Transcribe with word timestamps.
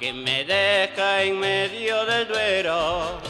que 0.00 0.14
me 0.14 0.44
deja 0.46 1.22
en 1.22 1.38
medio 1.38 2.06
del. 2.06 2.26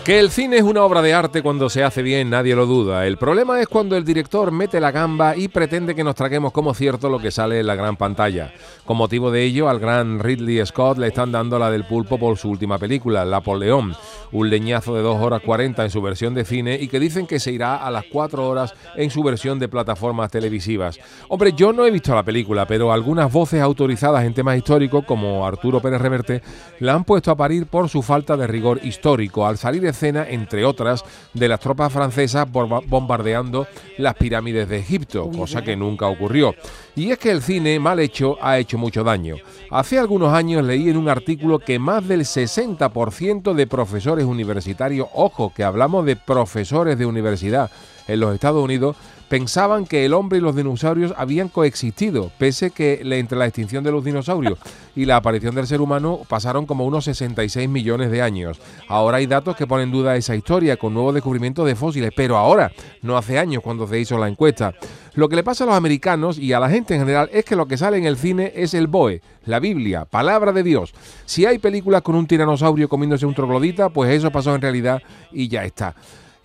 Que 0.05 0.21
el 0.21 0.31
cine 0.31 0.59
es 0.59 0.63
una 0.63 0.85
obra 0.85 1.03
de 1.03 1.13
arte 1.13 1.43
cuando 1.43 1.69
se 1.69 1.83
hace 1.83 2.01
bien, 2.01 2.31
nadie 2.31 2.55
lo 2.55 2.65
duda. 2.65 3.07
El 3.07 3.17
problema 3.17 3.61
es 3.61 3.67
cuando 3.67 3.97
el 3.97 4.05
director 4.05 4.53
mete 4.53 4.81
la 4.81 4.93
gamba 4.93 5.37
y 5.37 5.49
pretende 5.49 5.95
que 5.95 6.05
nos 6.05 6.15
traguemos 6.15 6.53
como 6.53 6.73
cierto 6.73 7.09
lo 7.09 7.19
que 7.19 7.33
sale 7.33 7.61
en 7.61 7.67
la 7.67 7.75
gran 7.75 7.97
pantalla. 7.97 8.53
Con 8.85 8.97
motivo 8.97 9.31
de 9.31 9.43
ello, 9.43 9.69
al 9.69 9.81
gran 9.81 10.21
Ridley 10.21 10.65
Scott 10.65 10.99
le 10.99 11.09
están 11.09 11.33
dando 11.33 11.59
la 11.59 11.71
del 11.71 11.85
pulpo 11.85 12.19
por 12.19 12.39
su 12.39 12.49
última 12.51 12.79
película, 12.79 13.25
Napoleón, 13.25 13.97
un 14.33 14.51
leñazo 14.51 14.95
de 14.95 15.03
2 15.03 15.21
horas 15.21 15.43
40 15.43 15.85
en 15.85 15.91
su 15.91 16.01
versión 16.03 16.35
de 16.35 16.45
cine 16.45 16.79
y 16.81 16.89
que 16.89 17.01
dicen 17.01 17.27
que 17.27 17.41
se 17.41 17.53
irá 17.53 17.77
a 17.77 17.91
las 17.91 18.05
4 18.11 18.49
horas 18.49 18.75
en 18.97 19.11
su 19.11 19.23
versión 19.23 19.59
de 19.59 19.69
plataformas 19.69 20.31
televisivas. 20.31 20.99
Hombre, 21.29 21.53
yo 21.53 21.73
no 21.73 21.85
he 21.85 21.91
visto 21.91 22.15
la 22.15 22.23
película, 22.23 22.67
pero 22.67 22.93
algunas 22.93 23.33
voces 23.33 23.61
autorizadas 23.61 24.25
en 24.25 24.35
temas 24.35 24.57
históricos, 24.57 25.05
como 25.05 25.47
Arturo 25.47 25.81
Pérez 25.81 26.01
Reverte, 26.01 26.43
la 26.79 26.95
han 26.95 27.05
puesto 27.05 27.31
a 27.31 27.37
parir 27.37 27.67
por 27.67 27.89
su 27.89 28.03
falta 28.03 28.37
de 28.37 28.47
rigor 28.47 28.81
histórico, 28.85 29.47
al 29.47 29.59
salir 29.59 29.83
de 29.83 29.91
escena, 29.91 30.27
entre 30.29 30.65
otras, 30.65 31.05
de 31.35 31.49
las 31.49 31.61
tropas 31.61 31.93
francesas 31.93 32.47
bombardeando 32.51 33.67
las 33.99 34.15
pirámides 34.15 34.69
de 34.69 34.79
Egipto, 34.79 35.31
cosa 35.31 35.63
que 35.63 35.77
nunca 35.77 36.07
ocurrió. 36.07 36.55
Y 37.01 37.13
es 37.13 37.19
que 37.19 37.31
el 37.31 37.41
cine 37.41 37.81
mal 37.81 37.99
hecho 37.99 38.37
ha 38.43 38.59
hecho 38.59 38.77
mucho 38.77 39.03
daño. 39.03 39.37
Hace 39.71 39.99
algunos 39.99 40.35
años 40.35 40.63
leí 40.63 40.91
en 40.91 40.99
un 40.99 41.09
artículo 41.09 41.59
que 41.59 41.79
más 41.79 42.07
del 42.07 42.27
60% 42.27 43.55
de 43.55 43.67
profesores 43.67 44.27
universitarios, 44.27 45.09
ojo, 45.15 45.51
que 45.51 45.65
hablamos 45.65 46.05
de 46.05 46.17
profesores 46.17 46.99
de 46.99 47.07
universidad 47.07 47.71
en 48.07 48.21
los 48.21 48.35
Estados 48.35 48.63
Unidos, 48.63 48.97
pensaban 49.31 49.87
que 49.87 50.05
el 50.05 50.13
hombre 50.13 50.39
y 50.39 50.41
los 50.41 50.57
dinosaurios 50.57 51.15
habían 51.17 51.49
coexistido, 51.49 52.33
pese 52.37 52.73
que 52.73 53.01
entre 53.05 53.39
la 53.39 53.47
extinción 53.47 53.85
de 53.85 53.93
los 53.93 54.05
dinosaurios 54.05 54.59
y 54.97 55.05
la 55.05 55.15
aparición 55.15 55.55
del 55.55 55.69
ser 55.69 55.81
humano 55.81 56.23
pasaron 56.29 56.67
como 56.67 56.85
unos 56.85 57.05
66 57.05 57.69
millones 57.69 58.11
de 58.11 58.23
años. 58.23 58.61
Ahora 58.89 59.19
hay 59.19 59.27
datos 59.27 59.55
que 59.55 59.69
ponen 59.69 59.81
en 59.87 59.93
duda 59.93 60.17
esa 60.17 60.35
historia 60.35 60.77
con 60.77 60.93
nuevos 60.95 61.15
descubrimientos 61.15 61.65
de 61.65 61.77
fósiles, 61.77 62.11
pero 62.15 62.37
ahora, 62.37 62.73
no 63.03 63.17
hace 63.17 63.39
años 63.39 63.63
cuando 63.63 63.87
se 63.87 64.01
hizo 64.01 64.19
la 64.19 64.27
encuesta. 64.27 64.75
Lo 65.15 65.29
que 65.29 65.37
le 65.37 65.45
pasa 65.45 65.63
a 65.63 65.69
los 65.69 65.77
americanos 65.77 66.37
y 66.37 66.53
a 66.53 66.59
la 66.59 66.69
gente 66.69 66.95
en 66.95 67.01
general 67.01 67.31
es 67.33 67.45
que 67.45 67.55
lo 67.55 67.67
que 67.67 67.77
sale 67.77 67.99
en 67.99 68.07
el 68.07 68.17
cine 68.17 68.53
es 68.57 68.75
el 68.75 68.89
BOE, 68.89 69.23
la 69.47 69.61
Biblia, 69.61 70.07
palabra 70.07 70.53
de 70.53 70.65
Dios. 70.65 70.93
Si 71.25 71.47
hay 71.47 71.61
películas 71.61 72.03
con 72.03 72.17
un 72.17 72.27
tiranosaurio 72.27 72.89
comiéndose 72.89 73.27
un 73.27 73.35
troglodita, 73.35 73.91
pues 73.91 74.11
eso 74.11 74.33
pasó 74.33 74.57
en 74.57 74.61
realidad 74.61 75.01
y 75.31 75.47
ya 75.47 75.65
está 75.65 75.95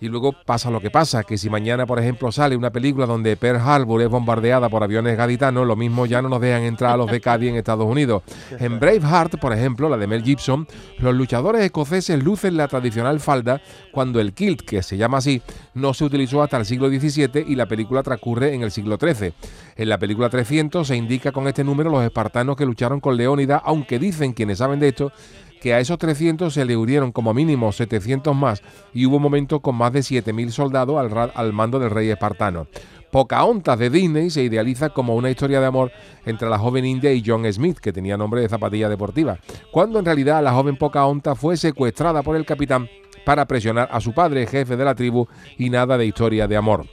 y 0.00 0.08
luego 0.08 0.34
pasa 0.44 0.70
lo 0.70 0.80
que 0.80 0.90
pasa, 0.90 1.22
que 1.24 1.38
si 1.38 1.48
mañana, 1.48 1.86
por 1.86 1.98
ejemplo, 1.98 2.30
sale 2.30 2.56
una 2.56 2.70
película 2.70 3.06
donde 3.06 3.36
Pearl 3.36 3.58
Harbor 3.58 4.02
es 4.02 4.08
bombardeada 4.08 4.68
por 4.68 4.82
aviones 4.82 5.16
gaditanos, 5.16 5.66
lo 5.66 5.74
mismo 5.74 6.04
ya 6.04 6.20
no 6.20 6.28
nos 6.28 6.40
dejan 6.40 6.62
entrar 6.62 6.92
a 6.92 6.96
los 6.96 7.10
de 7.10 7.20
Cádiz 7.20 7.50
en 7.50 7.56
Estados 7.56 7.86
Unidos. 7.86 8.22
En 8.58 8.78
Braveheart, 8.78 9.38
por 9.38 9.52
ejemplo, 9.54 9.88
la 9.88 9.96
de 9.96 10.06
Mel 10.06 10.22
Gibson, 10.22 10.66
los 10.98 11.14
luchadores 11.14 11.62
escoceses 11.62 12.22
lucen 12.22 12.56
la 12.56 12.68
tradicional 12.68 13.20
falda 13.20 13.62
cuando 13.90 14.20
el 14.20 14.34
kilt, 14.34 14.62
que 14.62 14.82
se 14.82 14.98
llama 14.98 15.18
así, 15.18 15.40
no 15.74 15.94
se 15.94 16.04
utilizó 16.04 16.42
hasta 16.42 16.58
el 16.58 16.66
siglo 16.66 16.88
XVII 16.88 17.44
y 17.46 17.54
la 17.54 17.66
película 17.66 18.02
transcurre 18.02 18.54
en 18.54 18.62
el 18.62 18.70
siglo 18.70 18.98
XIII. 19.00 19.32
En 19.76 19.88
la 19.88 19.98
película 19.98 20.28
300 20.28 20.86
se 20.86 20.96
indica 20.96 21.32
con 21.32 21.48
este 21.48 21.64
número 21.64 21.90
los 21.90 22.04
espartanos 22.04 22.56
que 22.56 22.66
lucharon 22.66 23.00
con 23.00 23.16
Leónidas, 23.16 23.62
aunque 23.64 23.98
dicen 23.98 24.34
quienes 24.34 24.58
saben 24.58 24.80
de 24.80 24.88
esto 24.88 25.12
que 25.60 25.74
a 25.74 25.80
esos 25.80 25.98
300 25.98 26.52
se 26.52 26.64
le 26.64 26.76
urieron 26.76 27.12
como 27.12 27.34
mínimo 27.34 27.72
700 27.72 28.34
más 28.34 28.62
y 28.92 29.06
hubo 29.06 29.18
momentos 29.18 29.60
con 29.60 29.74
más 29.76 29.92
de 29.92 30.00
7.000 30.00 30.50
soldados 30.50 30.98
al, 30.98 31.32
al 31.34 31.52
mando 31.52 31.78
del 31.78 31.90
rey 31.90 32.10
espartano. 32.10 32.66
Pocahontas 33.10 33.78
de 33.78 33.88
Disney 33.88 34.30
se 34.30 34.42
idealiza 34.42 34.90
como 34.90 35.14
una 35.14 35.30
historia 35.30 35.60
de 35.60 35.66
amor 35.66 35.92
entre 36.26 36.50
la 36.50 36.58
joven 36.58 36.84
india 36.84 37.12
y 37.12 37.22
John 37.24 37.50
Smith, 37.50 37.78
que 37.78 37.92
tenía 37.92 38.16
nombre 38.16 38.40
de 38.40 38.48
zapatilla 38.48 38.88
deportiva, 38.88 39.38
cuando 39.70 39.98
en 39.98 40.04
realidad 40.04 40.42
la 40.42 40.52
joven 40.52 40.76
Pocahontas 40.76 41.38
fue 41.38 41.56
secuestrada 41.56 42.22
por 42.22 42.36
el 42.36 42.44
capitán 42.44 42.88
para 43.24 43.46
presionar 43.46 43.88
a 43.90 44.00
su 44.00 44.12
padre, 44.12 44.46
jefe 44.46 44.76
de 44.76 44.84
la 44.84 44.94
tribu, 44.94 45.26
y 45.56 45.70
nada 45.70 45.96
de 45.96 46.06
historia 46.06 46.46
de 46.46 46.56
amor. 46.56 46.86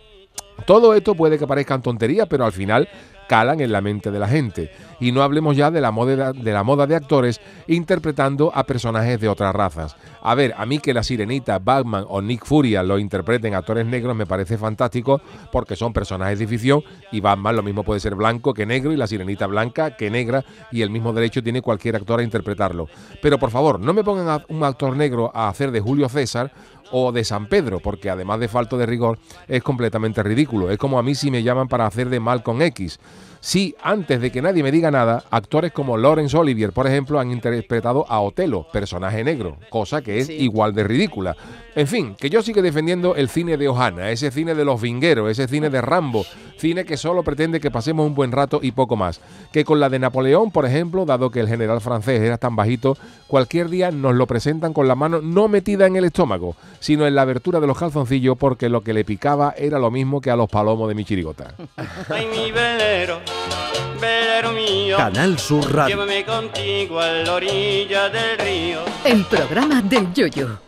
Todo 0.66 0.94
esto 0.94 1.16
puede 1.16 1.38
que 1.38 1.48
parezcan 1.48 1.82
tonterías, 1.82 2.28
pero 2.28 2.46
al 2.46 2.52
final 2.52 2.88
calan 3.34 3.62
en 3.62 3.72
la 3.72 3.82
mente 3.82 4.12
de 4.12 4.20
la 4.20 4.28
gente. 4.28 4.70
Y 5.00 5.12
no 5.12 5.24
hablemos 5.24 5.58
ya 5.58 5.72
de 5.72 5.82
la, 5.82 5.90
moda, 5.90 6.34
de 6.34 6.54
la 6.54 6.64
moda 6.64 6.86
de 6.86 6.96
actores 6.96 7.42
interpretando 7.66 8.52
a 8.54 8.64
personajes 8.64 9.20
de 9.20 9.28
otras 9.28 9.56
razas. 9.56 9.96
A 10.22 10.36
ver, 10.36 10.54
a 10.56 10.68
mí 10.68 10.78
que 10.78 10.94
la 10.94 11.02
Sirenita, 11.02 11.58
Batman 11.58 12.06
o 12.08 12.22
Nick 12.22 12.46
Furia 12.46 12.84
lo 12.84 13.00
interpreten 13.00 13.56
actores 13.56 13.88
negros 13.88 14.16
me 14.16 14.28
parece 14.28 14.56
fantástico 14.60 15.20
porque 15.52 15.76
son 15.76 15.94
personajes 15.94 16.38
de 16.38 16.46
ficción 16.46 16.84
y 17.12 17.22
Batman 17.22 17.56
lo 17.56 17.64
mismo 17.64 17.84
puede 17.84 18.00
ser 18.00 18.14
blanco 18.14 18.54
que 18.54 18.68
negro 18.68 18.92
y 18.92 18.98
la 18.98 19.08
Sirenita 19.08 19.48
blanca 19.48 19.98
que 19.98 20.12
negra 20.12 20.46
y 20.72 20.84
el 20.84 20.92
mismo 20.92 21.12
derecho 21.12 21.42
tiene 21.42 21.64
cualquier 21.64 21.96
actor 21.96 22.20
a 22.20 22.24
interpretarlo. 22.24 22.88
Pero 23.20 23.40
por 23.40 23.50
favor, 23.50 23.80
no 23.80 23.96
me 23.96 24.04
pongan 24.04 24.44
un 24.48 24.64
actor 24.64 24.96
negro 24.96 25.32
a 25.34 25.50
hacer 25.50 25.72
de 25.72 25.82
Julio 25.82 26.08
César 26.08 26.52
o 26.92 27.12
de 27.12 27.24
San 27.24 27.48
Pedro, 27.48 27.80
porque 27.80 28.10
además 28.10 28.40
de 28.40 28.48
falto 28.48 28.78
de 28.78 28.86
rigor 28.86 29.20
es 29.48 29.64
completamente 29.64 30.24
ridículo. 30.24 30.70
Es 30.70 30.78
como 30.78 31.00
a 31.00 31.04
mí 31.04 31.16
si 31.16 31.32
me 31.32 31.44
llaman 31.44 31.68
para 31.68 31.86
hacer 31.86 32.10
de 32.10 32.20
Malcolm 32.20 32.62
X. 32.62 33.00
Sí, 33.46 33.76
antes 33.84 34.22
de 34.22 34.32
que 34.32 34.42
nadie 34.42 34.64
me 34.64 34.72
diga 34.72 34.90
nada, 34.90 35.26
actores 35.30 35.74
como 35.74 35.98
Laurence 35.98 36.38
Olivier, 36.38 36.72
por 36.72 36.88
ejemplo, 36.88 37.20
han 37.20 37.30
interpretado 37.30 38.06
a 38.08 38.22
Otelo, 38.22 38.66
personaje 38.72 39.22
negro, 39.22 39.58
cosa 39.70 40.02
que 40.02 40.20
es 40.20 40.30
igual 40.30 40.74
de 40.74 40.86
ridícula. 40.86 41.36
En 41.76 41.88
fin, 41.88 42.16
que 42.18 42.30
yo 42.30 42.42
sigo 42.42 42.62
defendiendo 42.62 43.16
el 43.16 43.28
cine 43.28 43.58
de 43.58 43.68
Ohana, 43.68 44.12
ese 44.12 44.32
cine 44.32 44.56
de 44.56 44.64
los 44.64 44.80
vingueros, 44.80 45.30
ese 45.30 45.50
cine 45.50 45.70
de 45.70 45.82
Rambo, 45.82 46.24
cine 46.58 46.86
que 46.86 46.96
solo 46.96 47.22
pretende 47.22 47.60
que 47.60 47.70
pasemos 47.70 48.08
un 48.08 48.16
buen 48.16 48.32
rato 48.32 48.62
y 48.62 48.72
poco 48.72 48.96
más. 48.96 49.20
Que 49.52 49.66
con 49.66 49.82
la 49.82 49.90
de 49.90 50.00
Napoleón, 50.00 50.50
por 50.50 50.66
ejemplo, 50.66 51.04
dado 51.04 51.30
que 51.30 51.42
el 51.42 51.50
general 51.50 51.82
francés 51.82 52.22
era 52.22 52.38
tan 52.38 52.56
bajito, 52.56 52.96
cualquier 53.28 53.68
día 53.68 53.92
nos 53.92 54.16
lo 54.16 54.26
presentan 54.26 54.72
con 54.72 54.88
la 54.88 54.96
mano 54.96 55.20
no 55.22 55.50
metida 55.50 55.86
en 55.86 55.98
el 55.98 56.06
estómago, 56.06 56.56
sino 56.84 57.08
en 57.08 57.16
la 57.16 57.22
abertura 57.22 57.62
de 57.62 57.68
los 57.68 57.78
calzoncillos 57.78 58.38
porque 58.38 58.68
lo 58.68 58.82
que 58.82 58.94
le 58.94 59.06
picaba 59.06 59.54
era 59.58 59.80
lo 59.80 59.90
mismo 59.90 60.20
que 60.20 60.30
a 60.30 60.36
los 60.36 60.50
palomos 60.50 60.90
de 60.90 60.96
mi 60.96 61.06
chirigota. 61.06 61.56
Ay, 62.10 62.28
mi 62.28 62.52
velero, 62.52 63.22
velero 64.02 64.52
mío. 64.52 64.98
Canal 64.98 65.40
Sur 65.40 65.74
Radio. 65.74 65.96
Llévame 65.96 66.26
contigo 66.26 67.00
a 67.00 67.08
la 67.08 67.36
orilla 67.36 68.10
del 68.10 68.38
río. 68.38 68.80
El 69.06 69.24
programa 69.24 69.82
del 69.82 70.14
Yoyo. 70.14 70.64